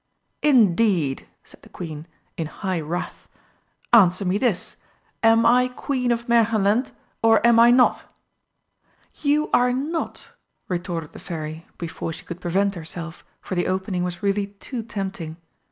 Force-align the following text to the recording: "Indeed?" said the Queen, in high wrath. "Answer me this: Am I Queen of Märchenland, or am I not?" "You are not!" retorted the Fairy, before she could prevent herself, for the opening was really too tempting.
"Indeed?" 0.41 1.27
said 1.43 1.61
the 1.61 1.69
Queen, 1.69 2.07
in 2.35 2.47
high 2.47 2.81
wrath. 2.81 3.29
"Answer 3.93 4.25
me 4.25 4.39
this: 4.39 4.75
Am 5.21 5.45
I 5.45 5.67
Queen 5.67 6.11
of 6.11 6.25
Märchenland, 6.25 6.89
or 7.21 7.39
am 7.45 7.59
I 7.59 7.69
not?" 7.69 8.05
"You 9.21 9.51
are 9.53 9.71
not!" 9.71 10.31
retorted 10.67 11.11
the 11.11 11.19
Fairy, 11.19 11.67
before 11.77 12.13
she 12.13 12.25
could 12.25 12.41
prevent 12.41 12.73
herself, 12.73 13.23
for 13.41 13.53
the 13.53 13.67
opening 13.67 14.03
was 14.03 14.23
really 14.23 14.47
too 14.47 14.81
tempting. 14.81 15.37